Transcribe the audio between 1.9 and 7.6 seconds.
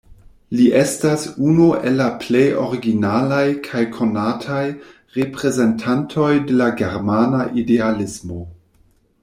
la plej originalaj kaj konataj reprezentantoj de la germana